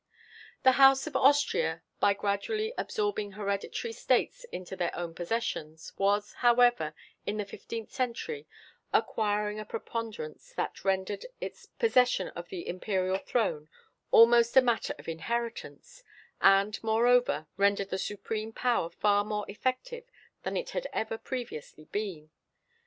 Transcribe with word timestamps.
The 0.63 0.79
House 0.81 1.05
of 1.05 1.15
Austria, 1.15 1.83
by 1.99 2.15
gradually 2.15 2.73
absorbing 2.75 3.33
hereditary 3.33 3.93
states 3.93 4.45
into 4.45 4.73
its 4.83 4.97
own 4.97 5.13
possessions, 5.13 5.93
was, 5.95 6.33
however, 6.37 6.95
in 7.27 7.37
the 7.37 7.45
fifteenth 7.45 7.91
century, 7.91 8.47
acquiring 8.91 9.59
a 9.59 9.63
preponderance 9.63 10.53
that 10.53 10.83
rendered 10.83 11.27
its 11.39 11.67
possession 11.67 12.29
of 12.29 12.49
the 12.49 12.67
imperial 12.67 13.19
throne 13.19 13.69
almost 14.09 14.57
a 14.57 14.61
matter 14.63 14.95
of 14.97 15.07
inheritance, 15.07 16.01
and 16.41 16.83
moreover 16.83 17.45
rendered 17.55 17.91
the 17.91 17.99
supreme 17.99 18.51
power 18.51 18.89
far 18.89 19.23
more 19.23 19.45
effective 19.47 20.05
than 20.41 20.57
it 20.57 20.71
had 20.71 20.87
ever 20.93 21.15
previously 21.19 21.85
been. 21.85 22.31